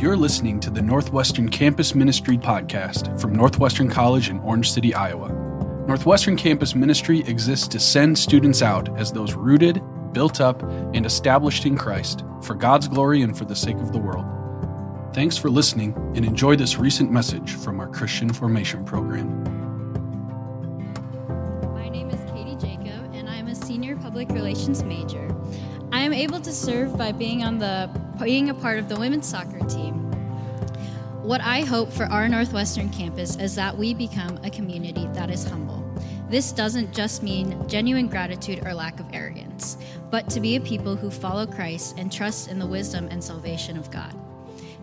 You're 0.00 0.16
listening 0.16 0.60
to 0.60 0.70
the 0.70 0.80
Northwestern 0.80 1.50
Campus 1.50 1.94
Ministry 1.94 2.38
podcast 2.38 3.20
from 3.20 3.34
Northwestern 3.34 3.90
College 3.90 4.30
in 4.30 4.38
Orange 4.38 4.72
City, 4.72 4.94
Iowa. 4.94 5.28
Northwestern 5.86 6.38
Campus 6.38 6.74
Ministry 6.74 7.20
exists 7.26 7.68
to 7.68 7.78
send 7.78 8.18
students 8.18 8.62
out 8.62 8.96
as 8.96 9.12
those 9.12 9.34
rooted, 9.34 9.82
built 10.14 10.40
up, 10.40 10.62
and 10.94 11.04
established 11.04 11.66
in 11.66 11.76
Christ 11.76 12.24
for 12.40 12.54
God's 12.54 12.88
glory 12.88 13.20
and 13.20 13.36
for 13.36 13.44
the 13.44 13.54
sake 13.54 13.76
of 13.76 13.92
the 13.92 13.98
world. 13.98 14.24
Thanks 15.12 15.36
for 15.36 15.50
listening 15.50 15.92
and 16.16 16.24
enjoy 16.24 16.56
this 16.56 16.78
recent 16.78 17.12
message 17.12 17.52
from 17.56 17.78
our 17.78 17.88
Christian 17.88 18.32
Formation 18.32 18.86
Program. 18.86 19.28
My 21.74 21.90
name 21.90 22.08
is 22.08 22.20
Katie 22.30 22.56
Jacob, 22.56 23.12
and 23.12 23.28
I'm 23.28 23.48
a 23.48 23.54
senior 23.54 23.96
public 23.96 24.30
relations 24.30 24.82
major. 24.82 25.28
I 25.92 26.00
am 26.00 26.14
able 26.14 26.40
to 26.40 26.52
serve 26.52 26.96
by 26.96 27.12
being 27.12 27.44
on 27.44 27.58
the 27.58 27.90
being 28.22 28.50
a 28.50 28.54
part 28.54 28.78
of 28.78 28.88
the 28.88 28.98
women's 28.98 29.26
soccer 29.26 29.58
team. 29.66 29.89
What 31.30 31.42
I 31.42 31.60
hope 31.60 31.92
for 31.92 32.06
our 32.06 32.28
Northwestern 32.28 32.88
campus 32.88 33.36
is 33.36 33.54
that 33.54 33.78
we 33.78 33.94
become 33.94 34.40
a 34.42 34.50
community 34.50 35.06
that 35.12 35.30
is 35.30 35.44
humble. 35.44 35.88
This 36.28 36.50
doesn't 36.50 36.92
just 36.92 37.22
mean 37.22 37.68
genuine 37.68 38.08
gratitude 38.08 38.66
or 38.66 38.74
lack 38.74 38.98
of 38.98 39.06
arrogance, 39.12 39.76
but 40.10 40.28
to 40.30 40.40
be 40.40 40.56
a 40.56 40.60
people 40.60 40.96
who 40.96 41.08
follow 41.08 41.46
Christ 41.46 41.96
and 41.98 42.12
trust 42.12 42.50
in 42.50 42.58
the 42.58 42.66
wisdom 42.66 43.06
and 43.12 43.22
salvation 43.22 43.76
of 43.76 43.92
God. 43.92 44.12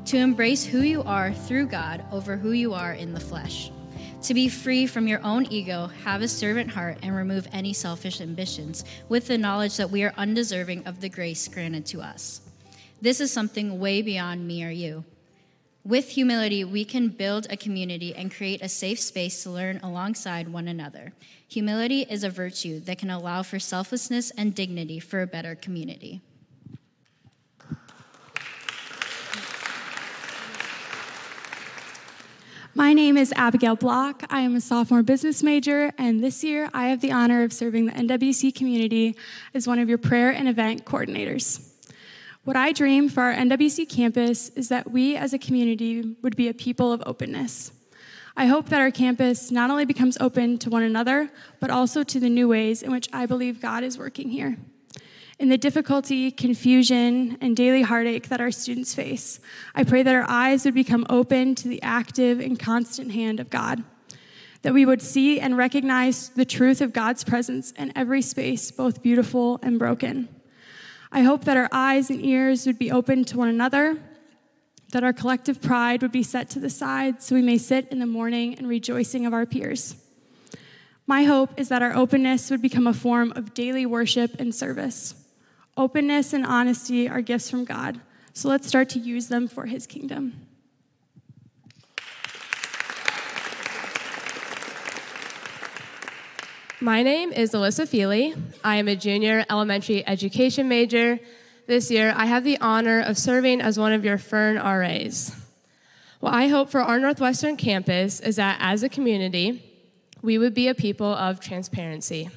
To 0.05 0.15
embrace 0.15 0.63
who 0.63 0.83
you 0.83 1.03
are 1.03 1.33
through 1.33 1.67
God 1.67 2.05
over 2.13 2.37
who 2.37 2.53
you 2.53 2.73
are 2.73 2.93
in 2.93 3.13
the 3.13 3.19
flesh 3.19 3.69
to 4.21 4.33
be 4.33 4.47
free 4.47 4.87
from 4.87 5.05
your 5.05 5.21
own 5.25 5.47
ego, 5.51 5.87
have 6.05 6.21
a 6.21 6.29
servant 6.29 6.71
heart, 6.71 6.97
and 7.03 7.13
remove 7.13 7.49
any 7.51 7.73
selfish 7.73 8.21
ambitions, 8.21 8.85
with 9.09 9.27
the 9.27 9.37
knowledge 9.37 9.75
that 9.75 9.91
we 9.91 10.01
are 10.03 10.13
undeserving 10.15 10.87
of 10.87 11.01
the 11.01 11.09
grace 11.09 11.45
granted 11.49 11.85
to 11.87 11.99
us. 11.99 12.39
This 13.01 13.19
is 13.19 13.33
something 13.33 13.81
way 13.81 14.01
beyond 14.01 14.47
me 14.47 14.63
or 14.63 14.69
you. 14.69 15.03
With 15.87 16.09
humility, 16.09 16.65
we 16.65 16.83
can 16.83 17.07
build 17.07 17.47
a 17.49 17.55
community 17.55 18.13
and 18.13 18.29
create 18.29 18.61
a 18.61 18.67
safe 18.67 18.99
space 18.99 19.43
to 19.43 19.51
learn 19.51 19.79
alongside 19.81 20.49
one 20.49 20.67
another. 20.67 21.13
Humility 21.47 22.01
is 22.01 22.25
a 22.25 22.29
virtue 22.29 22.81
that 22.81 22.97
can 22.97 23.09
allow 23.09 23.41
for 23.41 23.57
selflessness 23.57 24.29
and 24.31 24.53
dignity 24.53 24.99
for 24.99 25.21
a 25.21 25.27
better 25.27 25.55
community. 25.55 26.19
My 32.75 32.91
name 32.91 33.15
is 33.15 33.31
Abigail 33.37 33.77
Block. 33.77 34.23
I 34.29 34.41
am 34.41 34.57
a 34.57 34.61
sophomore 34.61 35.03
business 35.03 35.41
major, 35.41 35.93
and 35.97 36.21
this 36.21 36.43
year 36.43 36.69
I 36.73 36.89
have 36.89 36.99
the 36.99 37.13
honor 37.13 37.43
of 37.43 37.53
serving 37.53 37.85
the 37.85 37.93
NWC 37.93 38.53
community 38.53 39.15
as 39.53 39.69
one 39.69 39.79
of 39.79 39.87
your 39.87 39.97
prayer 39.97 40.31
and 40.31 40.49
event 40.49 40.83
coordinators. 40.83 41.76
What 42.47 42.55
I 42.55 42.71
dream 42.71 43.09
for 43.09 43.23
our 43.23 43.33
NWC 43.33 43.89
campus 43.89 44.47
is 44.51 44.69
that 44.69 44.89
we 44.89 45.17
as 45.17 45.33
a 45.33 45.37
community 45.37 46.15
would 46.21 46.37
be 46.37 46.47
a 46.47 46.53
people 46.53 46.93
of 46.93 47.03
openness. 47.05 47.73
I 48.37 48.45
hope 48.45 48.69
that 48.69 48.79
our 48.79 48.89
campus 48.89 49.51
not 49.51 49.69
only 49.69 49.83
becomes 49.83 50.17
open 50.21 50.57
to 50.59 50.69
one 50.69 50.83
another, 50.83 51.29
but 51.59 51.69
also 51.69 52.03
to 52.03 52.21
the 52.21 52.29
new 52.29 52.47
ways 52.47 52.83
in 52.83 52.89
which 52.89 53.09
I 53.11 53.25
believe 53.25 53.59
God 53.59 53.83
is 53.83 53.97
working 53.97 54.29
here 54.29 54.55
in 55.39 55.49
the 55.49 55.57
difficulty, 55.57 56.31
confusion, 56.31 57.37
and 57.41 57.53
daily 57.53 57.81
heartache 57.81 58.29
that 58.29 58.39
our 58.39 58.51
students 58.51 58.95
face. 58.95 59.41
I 59.75 59.83
pray 59.83 60.01
that 60.03 60.15
our 60.15 60.25
eyes 60.29 60.63
would 60.63 60.73
become 60.73 61.05
open 61.09 61.53
to 61.55 61.67
the 61.67 61.83
active 61.83 62.39
and 62.39 62.57
constant 62.57 63.11
hand 63.11 63.41
of 63.41 63.49
God, 63.49 63.83
that 64.61 64.73
we 64.73 64.85
would 64.85 65.01
see 65.01 65.41
and 65.41 65.57
recognize 65.57 66.29
the 66.29 66.45
truth 66.45 66.79
of 66.79 66.93
God's 66.93 67.25
presence 67.25 67.71
in 67.71 67.91
every 67.93 68.21
space, 68.21 68.71
both 68.71 69.03
beautiful 69.03 69.59
and 69.61 69.77
broken. 69.77 70.29
I 71.11 71.21
hope 71.21 71.45
that 71.45 71.57
our 71.57 71.69
eyes 71.71 72.09
and 72.09 72.23
ears 72.23 72.65
would 72.65 72.77
be 72.77 72.91
open 72.91 73.23
to 73.25 73.37
one 73.37 73.47
another, 73.47 73.97
that 74.91 75.03
our 75.03 75.13
collective 75.13 75.61
pride 75.61 76.01
would 76.01 76.11
be 76.11 76.23
set 76.23 76.49
to 76.51 76.59
the 76.59 76.69
side 76.69 77.21
so 77.21 77.35
we 77.35 77.41
may 77.41 77.57
sit 77.57 77.87
in 77.89 77.99
the 77.99 78.05
mourning 78.05 78.55
and 78.55 78.67
rejoicing 78.67 79.25
of 79.25 79.33
our 79.33 79.45
peers. 79.45 79.95
My 81.05 81.23
hope 81.23 81.51
is 81.57 81.69
that 81.69 81.81
our 81.81 81.95
openness 81.95 82.49
would 82.51 82.61
become 82.61 82.87
a 82.87 82.93
form 82.93 83.31
of 83.35 83.53
daily 83.53 83.85
worship 83.85 84.39
and 84.39 84.53
service. 84.53 85.15
Openness 85.77 86.33
and 86.33 86.45
honesty 86.45 87.07
are 87.07 87.21
gifts 87.21 87.49
from 87.49 87.63
God, 87.63 88.01
so 88.33 88.49
let's 88.49 88.67
start 88.67 88.89
to 88.89 88.99
use 88.99 89.27
them 89.27 89.47
for 89.47 89.67
His 89.67 89.87
kingdom. 89.87 90.46
My 96.79 97.01
name 97.01 97.33
is 97.33 97.53
Alyssa 97.53 97.87
Feely. 97.87 98.35
I 98.63 98.75
am 98.75 98.87
a 98.87 98.95
junior 98.95 99.43
elementary 99.49 100.07
education 100.07 100.69
major. 100.69 101.19
This 101.65 101.89
year, 101.89 102.13
I 102.15 102.27
have 102.27 102.43
the 102.43 102.59
honor 102.59 103.01
of 103.01 103.17
serving 103.17 103.61
as 103.61 103.79
one 103.79 103.93
of 103.93 104.05
your 104.05 104.19
Fern 104.19 104.57
RAs. 104.57 105.35
What 106.19 106.35
I 106.35 106.49
hope 106.49 106.69
for 106.69 106.81
our 106.81 106.99
Northwestern 106.99 107.57
campus 107.57 108.19
is 108.19 108.35
that 108.35 108.59
as 108.61 108.83
a 108.83 108.89
community, 108.89 109.63
we 110.21 110.37
would 110.37 110.53
be 110.53 110.67
a 110.67 110.75
people 110.75 111.07
of 111.07 111.39
transparency. 111.39 112.29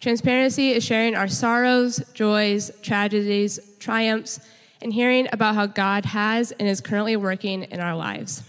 Transparency 0.00 0.70
is 0.70 0.82
sharing 0.82 1.14
our 1.14 1.28
sorrows, 1.28 2.00
joys, 2.14 2.70
tragedies, 2.80 3.60
triumphs, 3.78 4.40
and 4.80 4.90
hearing 4.90 5.28
about 5.34 5.54
how 5.54 5.66
God 5.66 6.06
has 6.06 6.50
and 6.52 6.66
is 6.66 6.80
currently 6.80 7.16
working 7.16 7.64
in 7.64 7.80
our 7.80 7.94
lives. 7.94 8.42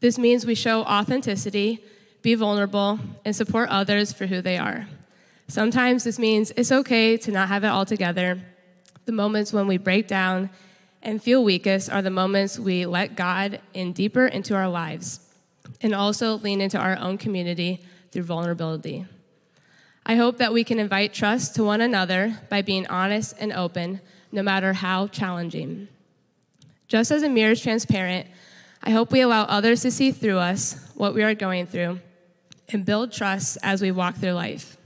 This 0.00 0.18
means 0.18 0.46
we 0.46 0.54
show 0.54 0.80
authenticity, 0.84 1.84
be 2.24 2.34
vulnerable, 2.34 2.98
and 3.26 3.36
support 3.36 3.68
others 3.68 4.10
for 4.10 4.24
who 4.24 4.40
they 4.40 4.56
are. 4.56 4.88
Sometimes 5.46 6.04
this 6.04 6.18
means 6.18 6.52
it's 6.56 6.72
okay 6.72 7.18
to 7.18 7.30
not 7.30 7.48
have 7.48 7.64
it 7.64 7.68
all 7.68 7.84
together. 7.84 8.40
The 9.04 9.12
moments 9.12 9.52
when 9.52 9.66
we 9.66 9.76
break 9.76 10.08
down 10.08 10.48
and 11.02 11.22
feel 11.22 11.44
weakest 11.44 11.92
are 11.92 12.00
the 12.00 12.10
moments 12.10 12.58
we 12.58 12.86
let 12.86 13.14
God 13.14 13.60
in 13.74 13.92
deeper 13.92 14.26
into 14.26 14.54
our 14.54 14.70
lives 14.70 15.20
and 15.82 15.94
also 15.94 16.38
lean 16.38 16.62
into 16.62 16.78
our 16.78 16.96
own 16.96 17.18
community 17.18 17.84
through 18.10 18.22
vulnerability. 18.22 19.04
I 20.06 20.16
hope 20.16 20.38
that 20.38 20.54
we 20.54 20.64
can 20.64 20.80
invite 20.80 21.12
trust 21.12 21.54
to 21.56 21.64
one 21.64 21.82
another 21.82 22.38
by 22.48 22.62
being 22.62 22.86
honest 22.86 23.34
and 23.38 23.52
open, 23.52 24.00
no 24.32 24.42
matter 24.42 24.72
how 24.72 25.08
challenging. 25.08 25.88
Just 26.88 27.10
as 27.10 27.22
a 27.22 27.28
mirror 27.28 27.52
is 27.52 27.60
transparent, 27.60 28.26
I 28.82 28.92
hope 28.92 29.12
we 29.12 29.20
allow 29.20 29.42
others 29.42 29.82
to 29.82 29.90
see 29.90 30.10
through 30.10 30.38
us 30.38 30.90
what 30.94 31.14
we 31.14 31.22
are 31.22 31.34
going 31.34 31.66
through 31.66 32.00
and 32.68 32.84
build 32.84 33.12
trust 33.12 33.58
as 33.62 33.82
we 33.82 33.90
walk 33.90 34.16
through 34.16 34.32
life. 34.32 34.76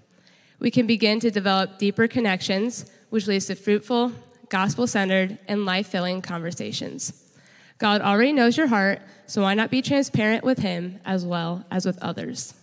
We 0.59 0.71
can 0.71 0.87
begin 0.87 1.21
to 1.21 1.31
develop 1.31 1.78
deeper 1.78 2.09
connections, 2.09 2.91
which 3.11 3.27
leads 3.27 3.47
to 3.47 3.55
fruitful, 3.55 4.12
gospel 4.49 4.87
centered, 4.87 5.39
and 5.47 5.65
life 5.65 5.88
filling 5.88 6.21
conversations. 6.22 7.25
God 7.78 8.00
already 8.00 8.33
knows 8.33 8.56
your 8.56 8.67
heart, 8.67 9.00
so 9.27 9.43
why 9.43 9.55
not 9.55 9.71
be 9.71 9.83
transparent 9.83 10.43
with 10.43 10.59
Him 10.59 10.99
as 11.05 11.25
well 11.25 11.65
as 11.71 11.87
with 11.87 11.99
others? 12.03 12.55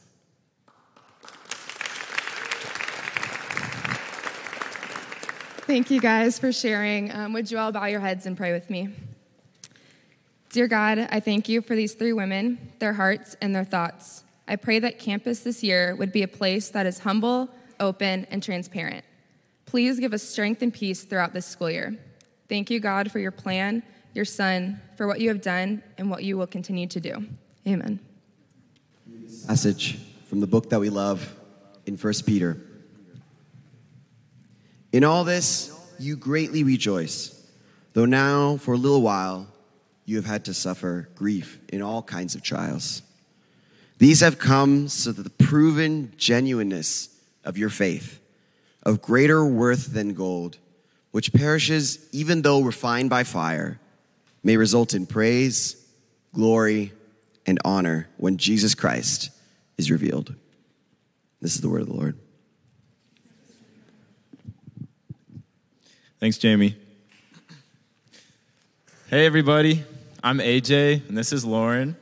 Thank 5.65 5.89
you 5.89 5.99
guys 5.99 6.37
for 6.37 6.51
sharing. 6.51 7.11
Um, 7.11 7.33
would 7.33 7.49
you 7.49 7.57
all 7.57 7.71
bow 7.71 7.85
your 7.85 7.99
heads 7.99 8.25
and 8.27 8.37
pray 8.37 8.51
with 8.51 8.69
me? 8.69 8.89
Dear 10.49 10.67
God, 10.67 11.07
I 11.09 11.19
thank 11.19 11.49
you 11.49 11.61
for 11.61 11.75
these 11.75 11.95
three 11.95 12.13
women, 12.13 12.71
their 12.79 12.93
hearts, 12.93 13.35
and 13.41 13.55
their 13.55 13.63
thoughts. 13.63 14.23
I 14.47 14.55
pray 14.55 14.79
that 14.79 14.99
campus 14.99 15.39
this 15.39 15.63
year 15.63 15.95
would 15.95 16.11
be 16.11 16.23
a 16.23 16.27
place 16.27 16.69
that 16.69 16.85
is 16.85 16.99
humble, 16.99 17.49
open, 17.79 18.27
and 18.29 18.43
transparent. 18.43 19.03
Please 19.65 19.99
give 19.99 20.13
us 20.13 20.21
strength 20.21 20.61
and 20.61 20.73
peace 20.73 21.03
throughout 21.03 21.33
this 21.33 21.45
school 21.45 21.69
year. 21.69 21.97
Thank 22.47 22.69
you, 22.69 22.79
God, 22.79 23.11
for 23.11 23.19
your 23.19 23.31
plan, 23.31 23.81
your 24.13 24.25
Son, 24.25 24.79
for 24.97 25.07
what 25.07 25.19
you 25.19 25.29
have 25.29 25.41
done, 25.41 25.81
and 25.97 26.09
what 26.09 26.23
you 26.23 26.37
will 26.37 26.47
continue 26.47 26.87
to 26.87 26.99
do. 26.99 27.25
Amen. 27.67 27.99
Passage 29.47 29.97
from 30.27 30.39
the 30.39 30.47
book 30.47 30.69
that 30.69 30.79
we 30.79 30.89
love 30.89 31.33
in 31.87 31.97
1 31.97 32.13
Peter. 32.25 32.57
In 34.91 35.03
all 35.03 35.23
this, 35.23 35.71
you 35.99 36.15
greatly 36.15 36.63
rejoice, 36.63 37.43
though 37.93 38.05
now, 38.05 38.57
for 38.57 38.73
a 38.73 38.77
little 38.77 39.01
while, 39.01 39.47
you 40.05 40.15
have 40.17 40.25
had 40.25 40.45
to 40.45 40.53
suffer 40.53 41.09
grief 41.15 41.59
in 41.69 41.81
all 41.81 42.03
kinds 42.03 42.35
of 42.35 42.43
trials. 42.43 43.01
These 43.97 44.19
have 44.21 44.37
come 44.37 44.87
so 44.89 45.11
that 45.11 45.23
the 45.23 45.45
proven 45.45 46.13
genuineness 46.17 47.09
of 47.43 47.57
your 47.57 47.69
faith, 47.69 48.19
of 48.83 49.01
greater 49.01 49.45
worth 49.45 49.93
than 49.93 50.13
gold, 50.13 50.57
which 51.11 51.31
perishes 51.33 51.99
even 52.11 52.41
though 52.41 52.61
refined 52.61 53.09
by 53.09 53.23
fire, 53.23 53.79
may 54.43 54.57
result 54.57 54.93
in 54.93 55.05
praise, 55.05 55.85
glory, 56.33 56.91
and 57.45 57.59
honor 57.63 58.09
when 58.17 58.37
Jesus 58.37 58.75
Christ 58.75 59.29
is 59.77 59.89
revealed. 59.89 60.35
This 61.41 61.55
is 61.55 61.61
the 61.61 61.69
word 61.69 61.81
of 61.81 61.87
the 61.87 61.93
Lord. 61.93 62.17
Thanks, 66.19 66.37
Jamie. 66.37 66.75
Hey, 69.09 69.25
everybody. 69.25 69.83
I'm 70.23 70.39
AJ, 70.39 71.07
and 71.07 71.17
this 71.17 71.31
is 71.31 71.45
Lauren. 71.45 71.95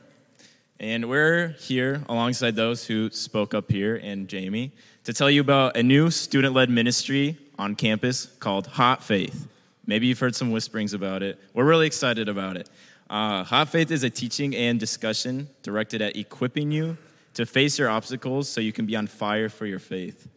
And 0.84 1.08
we're 1.08 1.48
here 1.60 2.04
alongside 2.10 2.56
those 2.56 2.86
who 2.86 3.08
spoke 3.08 3.54
up 3.54 3.72
here 3.72 3.96
and 3.96 4.28
Jamie 4.28 4.70
to 5.04 5.14
tell 5.14 5.30
you 5.30 5.40
about 5.40 5.78
a 5.78 5.82
new 5.82 6.10
student 6.10 6.52
led 6.52 6.68
ministry 6.68 7.38
on 7.58 7.74
campus 7.74 8.26
called 8.38 8.66
Hot 8.66 9.02
Faith. 9.02 9.48
Maybe 9.86 10.08
you've 10.08 10.18
heard 10.18 10.36
some 10.36 10.50
whisperings 10.50 10.92
about 10.92 11.22
it. 11.22 11.40
We're 11.54 11.64
really 11.64 11.86
excited 11.86 12.28
about 12.28 12.58
it. 12.58 12.68
Uh, 13.08 13.44
Hot 13.44 13.70
Faith 13.70 13.90
is 13.90 14.04
a 14.04 14.10
teaching 14.10 14.54
and 14.54 14.78
discussion 14.78 15.48
directed 15.62 16.02
at 16.02 16.16
equipping 16.16 16.70
you 16.70 16.98
to 17.32 17.46
face 17.46 17.78
your 17.78 17.88
obstacles 17.88 18.46
so 18.46 18.60
you 18.60 18.70
can 18.70 18.84
be 18.84 18.94
on 18.94 19.06
fire 19.06 19.48
for 19.48 19.64
your 19.64 19.78
faith. 19.78 20.28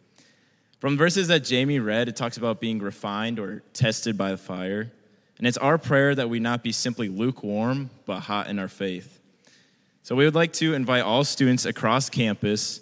From 0.78 0.96
verses 0.96 1.28
that 1.28 1.40
Jamie 1.40 1.78
read, 1.78 2.08
it 2.08 2.16
talks 2.16 2.38
about 2.38 2.58
being 2.58 2.78
refined 2.78 3.38
or 3.38 3.62
tested 3.74 4.16
by 4.16 4.30
the 4.30 4.38
fire. 4.38 4.90
And 5.36 5.46
it's 5.46 5.58
our 5.58 5.76
prayer 5.76 6.14
that 6.14 6.30
we 6.30 6.40
not 6.40 6.62
be 6.62 6.72
simply 6.72 7.10
lukewarm, 7.10 7.90
but 8.06 8.20
hot 8.20 8.46
in 8.46 8.58
our 8.58 8.68
faith. 8.68 9.17
So 10.02 10.14
we 10.14 10.24
would 10.24 10.34
like 10.34 10.52
to 10.54 10.74
invite 10.74 11.02
all 11.02 11.24
students 11.24 11.64
across 11.64 12.08
campus 12.08 12.80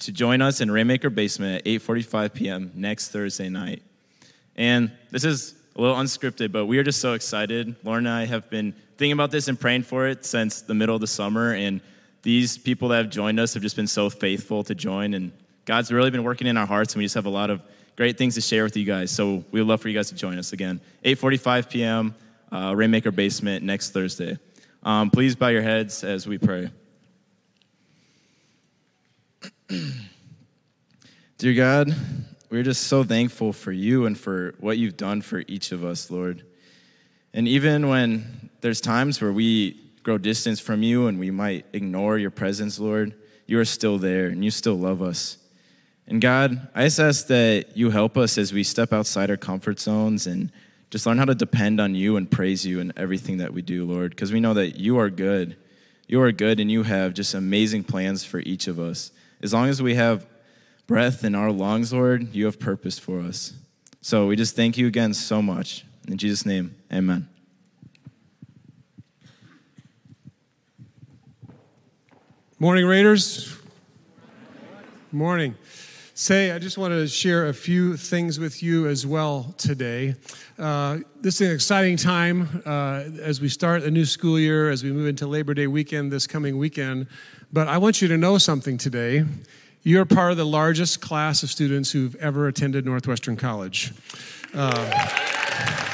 to 0.00 0.12
join 0.12 0.42
us 0.42 0.60
in 0.60 0.70
Ramaker 0.70 1.10
Basement 1.10 1.56
at 1.56 1.64
8:45 1.64 2.34
p.m. 2.34 2.72
next 2.74 3.08
Thursday 3.08 3.48
night. 3.48 3.82
And 4.56 4.92
this 5.10 5.24
is 5.24 5.54
a 5.76 5.80
little 5.80 5.96
unscripted, 5.96 6.52
but 6.52 6.66
we 6.66 6.78
are 6.78 6.84
just 6.84 7.00
so 7.00 7.14
excited. 7.14 7.74
Lauren 7.84 8.06
and 8.06 8.14
I 8.14 8.26
have 8.26 8.48
been 8.50 8.74
thinking 8.96 9.12
about 9.12 9.30
this 9.30 9.48
and 9.48 9.58
praying 9.58 9.82
for 9.82 10.06
it 10.06 10.24
since 10.24 10.60
the 10.62 10.74
middle 10.74 10.94
of 10.94 11.00
the 11.00 11.06
summer, 11.06 11.54
and 11.54 11.80
these 12.22 12.56
people 12.56 12.88
that 12.88 12.96
have 12.96 13.10
joined 13.10 13.40
us 13.40 13.54
have 13.54 13.62
just 13.62 13.76
been 13.76 13.86
so 13.86 14.08
faithful 14.08 14.62
to 14.64 14.74
join, 14.74 15.14
and 15.14 15.32
God's 15.64 15.92
really 15.92 16.10
been 16.10 16.24
working 16.24 16.46
in 16.46 16.56
our 16.56 16.66
hearts, 16.66 16.94
and 16.94 17.00
we 17.00 17.04
just 17.04 17.14
have 17.14 17.26
a 17.26 17.30
lot 17.30 17.50
of 17.50 17.60
great 17.96 18.18
things 18.18 18.34
to 18.34 18.40
share 18.40 18.64
with 18.64 18.76
you 18.76 18.84
guys. 18.84 19.10
So 19.10 19.44
we 19.50 19.60
would 19.60 19.68
love 19.68 19.80
for 19.80 19.88
you 19.88 19.94
guys 19.94 20.08
to 20.08 20.14
join 20.14 20.38
us 20.38 20.52
again, 20.52 20.80
8:45 21.04 21.70
p.m. 21.70 22.14
Uh, 22.52 22.74
Ramaker 22.76 23.10
Basement 23.10 23.64
next 23.64 23.90
Thursday. 23.90 24.38
Um, 24.84 25.10
please 25.10 25.34
bow 25.34 25.48
your 25.48 25.62
heads 25.62 26.04
as 26.04 26.26
we 26.26 26.36
pray. 26.36 26.70
Dear 31.38 31.54
God, 31.54 31.96
we're 32.50 32.62
just 32.62 32.82
so 32.82 33.02
thankful 33.02 33.54
for 33.54 33.72
you 33.72 34.04
and 34.04 34.18
for 34.18 34.54
what 34.60 34.76
you've 34.76 34.98
done 34.98 35.22
for 35.22 35.42
each 35.48 35.72
of 35.72 35.86
us, 35.86 36.10
Lord. 36.10 36.44
And 37.32 37.48
even 37.48 37.88
when 37.88 38.50
there's 38.60 38.82
times 38.82 39.22
where 39.22 39.32
we 39.32 39.80
grow 40.02 40.18
distance 40.18 40.60
from 40.60 40.82
you 40.82 41.06
and 41.06 41.18
we 41.18 41.30
might 41.30 41.64
ignore 41.72 42.18
your 42.18 42.30
presence, 42.30 42.78
Lord, 42.78 43.14
you 43.46 43.58
are 43.58 43.64
still 43.64 43.96
there 43.96 44.26
and 44.26 44.44
you 44.44 44.50
still 44.50 44.76
love 44.76 45.00
us. 45.00 45.38
And 46.06 46.20
God, 46.20 46.68
I 46.74 46.84
just 46.84 47.00
ask 47.00 47.26
that 47.28 47.74
you 47.74 47.88
help 47.88 48.18
us 48.18 48.36
as 48.36 48.52
we 48.52 48.62
step 48.62 48.92
outside 48.92 49.30
our 49.30 49.38
comfort 49.38 49.80
zones 49.80 50.26
and 50.26 50.52
just 50.94 51.06
learn 51.06 51.18
how 51.18 51.24
to 51.24 51.34
depend 51.34 51.80
on 51.80 51.92
you 51.96 52.16
and 52.16 52.30
praise 52.30 52.64
you 52.64 52.78
in 52.78 52.92
everything 52.96 53.38
that 53.38 53.52
we 53.52 53.60
do, 53.60 53.84
Lord, 53.84 54.10
because 54.10 54.32
we 54.32 54.38
know 54.38 54.54
that 54.54 54.78
you 54.78 54.96
are 55.00 55.10
good. 55.10 55.56
You 56.06 56.22
are 56.22 56.30
good 56.30 56.60
and 56.60 56.70
you 56.70 56.84
have 56.84 57.14
just 57.14 57.34
amazing 57.34 57.82
plans 57.82 58.22
for 58.22 58.38
each 58.38 58.68
of 58.68 58.78
us. 58.78 59.10
As 59.42 59.52
long 59.52 59.68
as 59.68 59.82
we 59.82 59.96
have 59.96 60.24
breath 60.86 61.24
in 61.24 61.34
our 61.34 61.50
lungs, 61.50 61.92
Lord, 61.92 62.32
you 62.32 62.44
have 62.44 62.60
purpose 62.60 62.96
for 62.96 63.18
us. 63.18 63.54
So 64.02 64.28
we 64.28 64.36
just 64.36 64.54
thank 64.54 64.78
you 64.78 64.86
again 64.86 65.14
so 65.14 65.42
much. 65.42 65.84
In 66.06 66.16
Jesus' 66.16 66.46
name, 66.46 66.76
amen. 66.92 67.28
Morning, 72.60 72.86
Raiders. 72.86 73.52
Morning. 75.10 75.56
Say, 76.16 76.52
I 76.52 76.60
just 76.60 76.78
want 76.78 76.92
to 76.92 77.08
share 77.08 77.48
a 77.48 77.52
few 77.52 77.96
things 77.96 78.38
with 78.38 78.62
you 78.62 78.86
as 78.86 79.04
well 79.04 79.52
today. 79.58 80.14
Uh, 80.56 80.98
this 81.20 81.40
is 81.40 81.48
an 81.48 81.52
exciting 81.52 81.96
time 81.96 82.62
uh, 82.64 83.02
as 83.20 83.40
we 83.40 83.48
start 83.48 83.82
a 83.82 83.90
new 83.90 84.04
school 84.04 84.38
year, 84.38 84.70
as 84.70 84.84
we 84.84 84.92
move 84.92 85.08
into 85.08 85.26
Labor 85.26 85.54
Day 85.54 85.66
weekend 85.66 86.12
this 86.12 86.28
coming 86.28 86.56
weekend. 86.56 87.08
But 87.52 87.66
I 87.66 87.78
want 87.78 88.00
you 88.00 88.06
to 88.06 88.16
know 88.16 88.38
something 88.38 88.78
today. 88.78 89.24
You're 89.82 90.04
part 90.04 90.30
of 90.30 90.36
the 90.36 90.46
largest 90.46 91.00
class 91.00 91.42
of 91.42 91.50
students 91.50 91.90
who've 91.90 92.14
ever 92.14 92.46
attended 92.46 92.84
Northwestern 92.84 93.34
College. 93.34 93.92
Uh, 94.54 95.90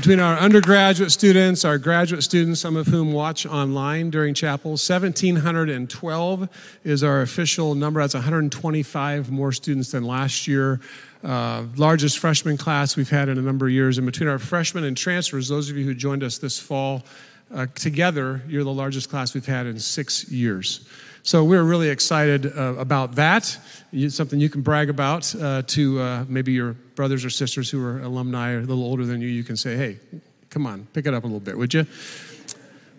Between 0.00 0.20
our 0.20 0.38
undergraduate 0.38 1.12
students, 1.12 1.62
our 1.62 1.76
graduate 1.76 2.22
students, 2.22 2.58
some 2.58 2.74
of 2.74 2.86
whom 2.86 3.12
watch 3.12 3.44
online 3.44 4.08
during 4.08 4.32
chapel, 4.32 4.70
1,712 4.70 6.48
is 6.84 7.04
our 7.04 7.20
official 7.20 7.74
number. 7.74 8.00
That's 8.00 8.14
125 8.14 9.30
more 9.30 9.52
students 9.52 9.90
than 9.90 10.04
last 10.04 10.48
year. 10.48 10.80
Uh, 11.22 11.64
largest 11.76 12.18
freshman 12.18 12.56
class 12.56 12.96
we've 12.96 13.10
had 13.10 13.28
in 13.28 13.36
a 13.36 13.42
number 13.42 13.66
of 13.66 13.72
years. 13.72 13.98
And 13.98 14.06
between 14.06 14.30
our 14.30 14.38
freshmen 14.38 14.84
and 14.84 14.96
transfers, 14.96 15.48
those 15.48 15.68
of 15.68 15.76
you 15.76 15.84
who 15.84 15.92
joined 15.92 16.22
us 16.22 16.38
this 16.38 16.58
fall, 16.58 17.02
uh, 17.54 17.66
together, 17.74 18.40
you're 18.48 18.64
the 18.64 18.72
largest 18.72 19.10
class 19.10 19.34
we've 19.34 19.44
had 19.44 19.66
in 19.66 19.78
six 19.78 20.30
years. 20.30 20.88
So 21.22 21.44
we're 21.44 21.62
really 21.62 21.90
excited 21.90 22.46
uh, 22.46 22.76
about 22.78 23.16
that. 23.16 23.58
It's 23.92 24.14
something 24.14 24.40
you 24.40 24.48
can 24.48 24.62
brag 24.62 24.88
about 24.88 25.34
uh, 25.34 25.62
to 25.66 26.00
uh, 26.00 26.24
maybe 26.28 26.52
your 26.52 26.72
brothers 26.94 27.26
or 27.26 27.30
sisters 27.30 27.70
who 27.70 27.84
are 27.84 28.00
alumni 28.00 28.52
or 28.52 28.58
a 28.58 28.62
little 28.62 28.84
older 28.84 29.04
than 29.04 29.20
you. 29.20 29.28
You 29.28 29.44
can 29.44 29.56
say, 29.56 29.76
hey, 29.76 29.98
come 30.48 30.66
on, 30.66 30.86
pick 30.94 31.06
it 31.06 31.12
up 31.12 31.24
a 31.24 31.26
little 31.26 31.40
bit, 31.40 31.58
would 31.58 31.74
you? 31.74 31.86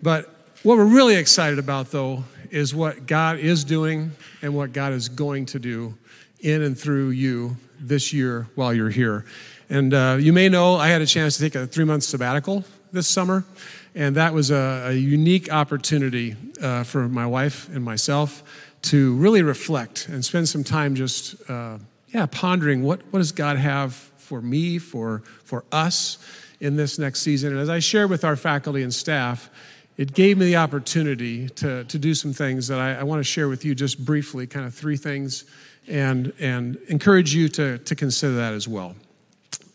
But 0.02 0.30
what 0.62 0.78
we're 0.78 0.84
really 0.84 1.16
excited 1.16 1.58
about, 1.58 1.90
though, 1.90 2.22
is 2.50 2.72
what 2.72 3.06
God 3.06 3.40
is 3.40 3.64
doing 3.64 4.12
and 4.40 4.54
what 4.54 4.72
God 4.72 4.92
is 4.92 5.08
going 5.08 5.46
to 5.46 5.58
do 5.58 5.98
in 6.40 6.62
and 6.62 6.78
through 6.78 7.10
you 7.10 7.56
this 7.80 8.12
year 8.12 8.46
while 8.54 8.72
you're 8.72 8.90
here. 8.90 9.24
And 9.68 9.92
uh, 9.94 10.18
you 10.20 10.32
may 10.32 10.48
know 10.48 10.76
I 10.76 10.88
had 10.88 11.02
a 11.02 11.06
chance 11.06 11.38
to 11.38 11.42
take 11.42 11.56
a 11.56 11.66
three 11.66 11.84
month 11.84 12.04
sabbatical 12.04 12.64
this 12.92 13.08
summer. 13.08 13.44
And 13.94 14.16
that 14.16 14.32
was 14.32 14.50
a, 14.50 14.88
a 14.88 14.92
unique 14.92 15.52
opportunity 15.52 16.36
uh, 16.60 16.84
for 16.84 17.08
my 17.08 17.26
wife 17.26 17.68
and 17.68 17.84
myself 17.84 18.42
to 18.82 19.14
really 19.16 19.42
reflect 19.42 20.08
and 20.08 20.24
spend 20.24 20.48
some 20.48 20.64
time 20.64 20.94
just, 20.94 21.36
uh, 21.50 21.78
yeah, 22.08 22.26
pondering 22.26 22.82
what, 22.82 23.00
what 23.10 23.18
does 23.18 23.32
God 23.32 23.56
have 23.56 23.94
for 23.94 24.40
me, 24.40 24.78
for, 24.78 25.22
for 25.44 25.64
us 25.72 26.18
in 26.60 26.76
this 26.76 26.98
next 26.98 27.20
season. 27.20 27.52
And 27.52 27.60
as 27.60 27.68
I 27.68 27.80
shared 27.80 28.08
with 28.08 28.24
our 28.24 28.36
faculty 28.36 28.82
and 28.82 28.92
staff, 28.92 29.50
it 29.98 30.14
gave 30.14 30.38
me 30.38 30.46
the 30.46 30.56
opportunity 30.56 31.48
to, 31.50 31.84
to 31.84 31.98
do 31.98 32.14
some 32.14 32.32
things 32.32 32.66
that 32.68 32.80
I, 32.80 32.94
I 32.94 33.02
want 33.02 33.20
to 33.20 33.24
share 33.24 33.48
with 33.48 33.64
you 33.64 33.74
just 33.74 34.04
briefly, 34.04 34.46
kind 34.46 34.64
of 34.64 34.74
three 34.74 34.96
things, 34.96 35.44
and, 35.86 36.32
and 36.40 36.76
encourage 36.88 37.34
you 37.34 37.48
to, 37.50 37.78
to 37.78 37.94
consider 37.94 38.34
that 38.36 38.54
as 38.54 38.66
well. 38.66 38.94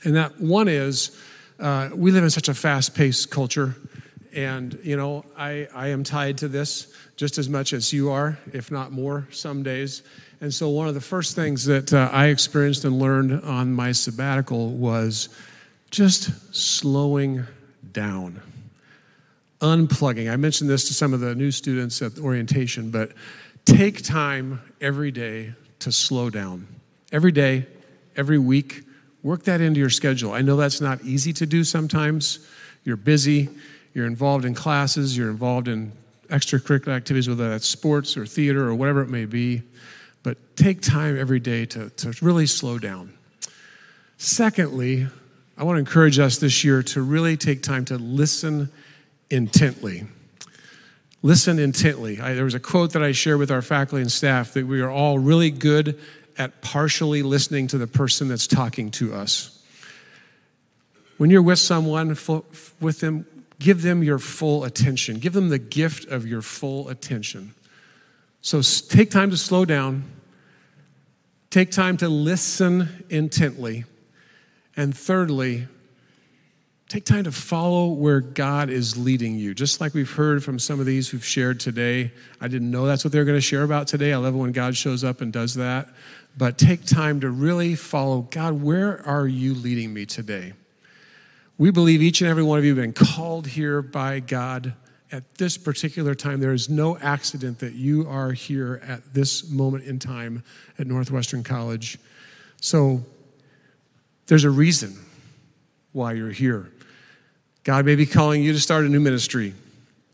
And 0.03 0.15
that 0.15 0.39
one 0.39 0.67
is 0.67 1.21
uh, 1.59 1.89
we 1.93 2.11
live 2.11 2.23
in 2.23 2.29
such 2.29 2.49
a 2.49 2.53
fast 2.53 2.95
paced 2.95 3.29
culture. 3.29 3.75
And, 4.33 4.79
you 4.83 4.97
know, 4.97 5.25
I, 5.37 5.67
I 5.73 5.87
am 5.87 6.03
tied 6.03 6.37
to 6.39 6.47
this 6.47 6.93
just 7.15 7.37
as 7.37 7.49
much 7.49 7.73
as 7.73 7.91
you 7.91 8.11
are, 8.11 8.37
if 8.53 8.71
not 8.71 8.91
more, 8.91 9.27
some 9.31 9.63
days. 9.63 10.03
And 10.39 10.53
so, 10.53 10.69
one 10.69 10.87
of 10.87 10.93
the 10.93 11.01
first 11.01 11.35
things 11.35 11.65
that 11.65 11.93
uh, 11.93 12.09
I 12.11 12.27
experienced 12.27 12.85
and 12.85 12.99
learned 12.99 13.43
on 13.43 13.73
my 13.73 13.91
sabbatical 13.91 14.69
was 14.69 15.29
just 15.89 16.55
slowing 16.55 17.43
down, 17.91 18.41
unplugging. 19.61 20.31
I 20.31 20.35
mentioned 20.35 20.69
this 20.69 20.87
to 20.89 20.93
some 20.93 21.13
of 21.13 21.19
the 21.19 21.33
new 21.33 21.49
students 21.49 22.01
at 22.01 22.19
orientation, 22.19 22.91
but 22.91 23.13
take 23.65 24.03
time 24.03 24.61
every 24.79 25.11
day 25.11 25.53
to 25.79 25.91
slow 25.91 26.29
down. 26.29 26.67
Every 27.11 27.31
day, 27.31 27.65
every 28.15 28.37
week, 28.37 28.83
work 29.23 29.43
that 29.43 29.61
into 29.61 29.79
your 29.79 29.89
schedule. 29.89 30.33
I 30.33 30.41
know 30.41 30.55
that's 30.55 30.81
not 30.81 31.01
easy 31.03 31.33
to 31.33 31.45
do 31.45 31.63
sometimes. 31.63 32.47
You're 32.83 32.97
busy, 32.97 33.49
you're 33.97 34.05
involved 34.05 34.45
in 34.45 34.53
classes, 34.53 35.17
you're 35.17 35.31
involved 35.31 35.67
in 35.67 35.91
extracurricular 36.29 36.95
activities, 36.95 37.27
whether 37.27 37.49
that's 37.49 37.67
sports 37.67 38.15
or 38.15 38.27
theater 38.27 38.67
or 38.67 38.75
whatever 38.75 39.01
it 39.01 39.09
may 39.09 39.25
be. 39.25 39.63
But 40.21 40.37
take 40.55 40.81
time 40.81 41.17
every 41.17 41.39
day 41.39 41.65
to, 41.65 41.89
to 41.89 42.13
really 42.21 42.45
slow 42.45 42.77
down. 42.77 43.17
Secondly, 44.17 45.07
I 45.57 45.63
want 45.63 45.77
to 45.77 45.79
encourage 45.79 46.19
us 46.19 46.37
this 46.37 46.63
year 46.63 46.83
to 46.83 47.01
really 47.01 47.37
take 47.37 47.63
time 47.63 47.85
to 47.85 47.97
listen 47.97 48.69
intently. 49.31 50.05
Listen 51.23 51.57
intently. 51.57 52.21
I, 52.21 52.35
there 52.35 52.43
was 52.43 52.53
a 52.53 52.59
quote 52.59 52.93
that 52.93 53.01
I 53.01 53.13
shared 53.13 53.39
with 53.39 53.49
our 53.49 53.63
faculty 53.63 54.03
and 54.03 54.11
staff 54.11 54.53
that 54.53 54.67
we 54.67 54.79
are 54.79 54.91
all 54.91 55.17
really 55.17 55.49
good 55.49 55.99
at 56.37 56.61
partially 56.61 57.23
listening 57.23 57.65
to 57.69 57.79
the 57.79 57.87
person 57.87 58.27
that's 58.27 58.45
talking 58.45 58.91
to 58.91 59.15
us. 59.15 59.59
When 61.17 61.31
you're 61.31 61.41
with 61.41 61.57
someone, 61.57 62.09
with 62.79 62.99
them, 62.99 63.25
Give 63.59 63.81
them 63.81 64.03
your 64.03 64.19
full 64.19 64.63
attention. 64.63 65.19
Give 65.19 65.33
them 65.33 65.49
the 65.49 65.59
gift 65.59 66.07
of 66.07 66.27
your 66.27 66.41
full 66.41 66.89
attention. 66.89 67.53
So 68.41 68.61
take 68.61 69.09
time 69.09 69.31
to 69.31 69.37
slow 69.37 69.65
down. 69.65 70.03
Take 71.49 71.71
time 71.71 71.97
to 71.97 72.09
listen 72.09 73.05
intently. 73.09 73.85
And 74.75 74.95
thirdly, 74.95 75.67
take 76.87 77.03
time 77.03 77.23
to 77.23 77.31
follow 77.31 77.87
where 77.87 78.21
God 78.21 78.69
is 78.69 78.95
leading 78.95 79.39
you. 79.39 79.55
Just 79.55 79.81
like 79.81 79.93
we've 79.95 80.11
heard 80.11 80.43
from 80.43 80.59
some 80.59 80.79
of 80.79 80.85
these 80.85 81.09
who've 81.09 81.25
shared 81.25 81.59
today. 81.59 82.11
I 82.39 82.47
didn't 82.47 82.69
know 82.69 82.85
that's 82.85 83.03
what 83.03 83.11
they're 83.11 83.25
going 83.25 83.37
to 83.37 83.41
share 83.41 83.63
about 83.63 83.87
today. 83.87 84.13
I 84.13 84.17
love 84.17 84.35
it 84.35 84.37
when 84.37 84.51
God 84.51 84.77
shows 84.77 85.03
up 85.03 85.21
and 85.21 85.33
does 85.33 85.55
that. 85.55 85.89
But 86.37 86.59
take 86.59 86.85
time 86.85 87.21
to 87.21 87.31
really 87.31 87.73
follow 87.73 88.21
God, 88.29 88.61
where 88.61 89.03
are 89.07 89.27
you 89.27 89.55
leading 89.55 89.93
me 89.93 90.05
today? 90.05 90.53
We 91.59 91.71
believe 91.71 92.03
each 92.03 92.21
and 92.21 92.29
every 92.29 92.43
one 92.43 92.59
of 92.59 92.65
you 92.65 92.75
have 92.75 92.83
been 92.83 92.93
called 92.93 93.47
here 93.47 93.81
by 93.81 94.19
God 94.19 94.73
at 95.11 95.35
this 95.35 95.57
particular 95.57 96.13
time. 96.13 96.39
There 96.39 96.53
is 96.53 96.69
no 96.69 96.99
accident 96.99 97.57
that 97.59 97.73
you 97.73 98.07
are 98.07 98.31
here 98.31 98.79
at 98.85 99.13
this 99.13 99.49
moment 99.49 99.85
in 99.85 99.97
time 99.97 100.43
at 100.77 100.85
Northwestern 100.85 101.43
College. 101.43 101.97
So 102.61 103.03
there's 104.27 104.43
a 104.43 104.51
reason. 104.51 104.97
why 105.93 106.13
you're 106.13 106.31
here. 106.31 106.71
God 107.63 107.83
may 107.85 107.95
be 107.95 108.05
calling 108.05 108.43
you 108.43 108.53
to 108.53 108.59
start 108.59 108.85
a 108.85 108.89
new 108.89 108.99
ministry. 108.99 109.55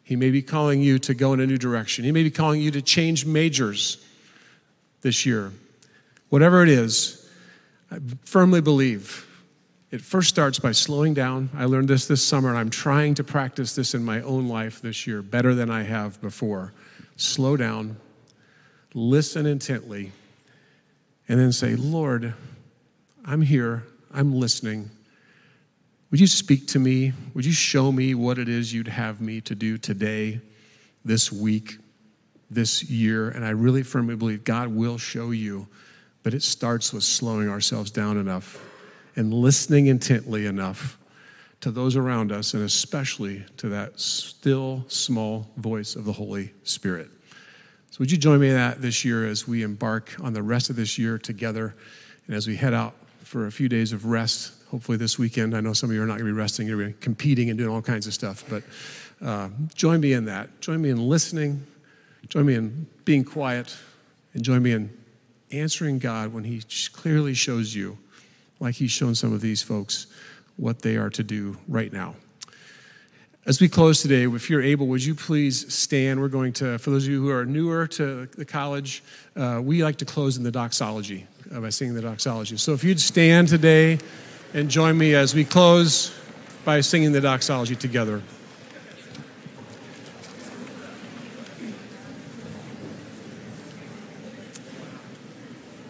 He 0.04 0.16
may 0.16 0.32
be 0.32 0.42
calling 0.42 0.82
you 0.82 0.98
to 1.00 1.14
go 1.14 1.34
in 1.34 1.42
a 1.42 1.46
new 1.46 1.58
direction. 1.58 2.06
He 2.06 2.12
may 2.14 2.24
be 2.24 2.32
calling 2.32 2.62
you 2.62 2.72
to 2.72 2.82
change 2.82 3.26
majors 3.26 3.98
this 5.02 5.26
year. 5.26 5.52
Whatever 6.30 6.64
it 6.64 6.70
is, 6.70 7.30
I 7.92 8.00
firmly 8.24 8.62
believe 8.62 9.28
it 9.94 10.02
first 10.02 10.28
starts 10.28 10.58
by 10.58 10.72
slowing 10.72 11.14
down. 11.14 11.52
I 11.54 11.66
learned 11.66 11.88
this 11.88 12.08
this 12.08 12.26
summer, 12.26 12.50
and 12.50 12.58
I'm 12.58 12.72
trying 12.72 13.14
to 13.14 13.24
practice 13.24 13.76
this 13.76 13.94
in 13.94 14.04
my 14.04 14.22
own 14.22 14.48
life 14.48 14.82
this 14.82 15.06
year 15.06 15.22
better 15.22 15.54
than 15.54 15.70
I 15.70 15.84
have 15.84 16.20
before. 16.20 16.74
Slow 17.16 17.56
down, 17.56 17.98
listen 18.96 19.46
intently, 19.46 20.12
and 21.30 21.40
then 21.40 21.52
say, 21.52 21.76
Lord, 21.76 22.34
I'm 23.24 23.44
here, 23.44 23.84
I'm 24.12 24.34
listening. 24.34 24.90
Would 26.10 26.20
you 26.20 26.26
speak 26.26 26.66
to 26.70 26.80
me? 26.80 27.14
Would 27.36 27.46
you 27.46 27.52
show 27.52 27.92
me 27.92 28.16
what 28.16 28.40
it 28.40 28.50
is 28.50 28.74
you'd 28.74 28.88
have 28.88 29.22
me 29.22 29.42
to 29.42 29.54
do 29.54 29.78
today, 29.78 30.42
this 31.06 31.32
week, 31.32 31.78
this 32.50 32.82
year? 32.90 33.30
And 33.30 33.46
I 33.46 33.52
really 33.52 33.84
firmly 33.84 34.16
believe 34.16 34.44
God 34.44 34.70
will 34.70 34.98
show 34.98 35.30
you, 35.30 35.68
but 36.24 36.34
it 36.34 36.42
starts 36.42 36.92
with 36.92 37.04
slowing 37.04 37.48
ourselves 37.48 37.92
down 37.92 38.18
enough 38.18 38.60
and 39.15 39.34
listening 39.34 39.88
intently 39.88 40.46
enough 40.46 40.98
to 41.62 41.72
those 41.72 41.96
around 41.96 42.32
us, 42.32 42.53
and 42.53 42.63
especially 42.63 43.43
to 43.55 43.70
that 43.70 43.98
still 43.98 44.84
small 44.89 45.50
voice 45.58 45.96
of 45.96 46.03
the 46.03 46.12
Holy 46.12 46.51
Spirit. 46.63 47.10
So, 47.89 47.98
would 48.00 48.12
you 48.12 48.17
join 48.17 48.39
me 48.41 48.50
in 48.50 48.55
that 48.55 48.82
this 48.82 49.05
year 49.05 49.25
as 49.25 49.48
we 49.48 49.63
embark 49.63 50.13
on 50.22 50.34
the 50.34 50.43
rest 50.43 50.70
of 50.70 50.75
this 50.75 50.98
year 50.98 51.17
together 51.17 51.75
and 52.27 52.36
as 52.36 52.48
we 52.48 52.55
head 52.55 52.74
out 52.74 52.96
for 53.24 53.48
a 53.48 53.51
few 53.51 53.70
days 53.70 53.93
of 53.93 54.05
rest? 54.05 54.53
Hopefully, 54.72 54.98
this 54.98 55.17
weekend. 55.17 55.55
I 55.55 55.62
know 55.62 55.72
some 55.72 55.89
of 55.89 55.96
you 55.96 56.01
are 56.01 56.05
not 56.05 56.17
going 56.17 56.25
to 56.25 56.34
be 56.34 56.38
resting, 56.38 56.67
you're 56.67 56.79
going 56.79 56.91
to 56.91 56.98
be 56.98 57.03
competing 57.03 57.50
and 57.50 57.58
doing 57.58 57.70
all 57.70 57.82
kinds 57.82 58.08
of 58.08 58.13
stuff, 58.13 58.43
but 58.50 58.63
uh, 59.25 59.50
join 59.74 60.01
me 60.01 60.13
in 60.13 60.25
that. 60.25 60.60
Join 60.60 60.82
me 60.82 60.89
in 60.89 60.98
listening, 60.98 61.65
join 62.27 62.46
me 62.46 62.55
in 62.55 62.88
being 63.05 63.24
quiet, 63.24 63.74
and 64.34 64.43
join 64.43 64.62
me 64.63 64.72
in 64.74 64.89
answering 65.51 66.00
God 66.00 66.34
when 66.34 66.43
He 66.43 66.62
clearly 66.91 67.36
shows 67.36 67.74
you 67.74 67.98
like 68.63 68.75
he's 68.75 68.91
shown 68.91 69.13
some 69.13 69.34
of 69.34 69.41
these 69.41 69.62
folks 69.62 70.08
what 70.55 70.82
they 70.82 70.96
are 70.96 71.10
to 71.10 71.24
do 71.24 71.58
right 71.67 71.91
now. 71.91 72.15
As 73.46 73.60
we 73.60 73.67
close 73.67 74.01
today, 74.01 74.24
if 74.24 74.50
you're 74.50 74.62
able, 74.62 74.88
would 74.88 75.03
you 75.03 75.15
please 75.15 75.72
stand? 75.74 76.22
We're 76.22 76.29
going 76.29 76.53
to, 76.53 76.77
for 76.77 76.91
those 76.91 77.03
of 77.03 77.12
you 77.12 77.22
who 77.22 77.29
are 77.29 77.46
newer 77.46 77.88
to 77.88 78.25
the 78.25 78.46
college, 78.46 79.03
uh, 79.36 79.60
we 79.62 79.84
like 79.84 79.98
to 79.98 80.05
close 80.05 80.38
in 80.38 80.43
the 80.43 80.51
doxology 80.51 81.27
uh, 81.53 81.60
by 81.60 81.70
singing 81.70 81.93
the 81.93 82.01
doxology. 82.01 82.55
So 82.55 82.72
if 82.72 82.86
you'd 82.86 83.01
stand 83.01 83.50
today 83.50 84.00
and 84.53 84.70
join 84.70 84.98
me 84.98 85.13
as 85.13 85.36
we 85.36 85.43
close 85.43 86.17
by 86.63 86.79
singing 86.79 87.12
the 87.12 87.20
doxology 87.20 87.75
together. 87.75 88.24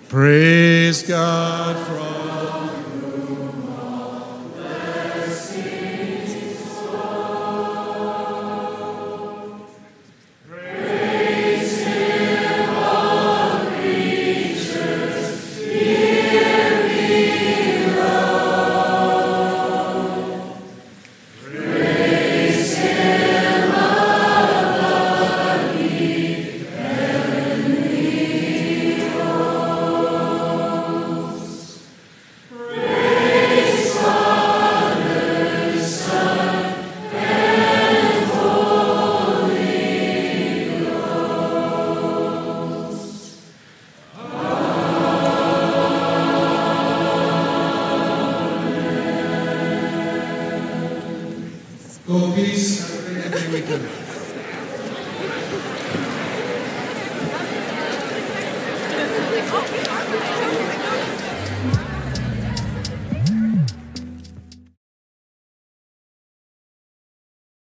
Praise 0.10 1.04
God 1.04 1.76
from 1.86 2.33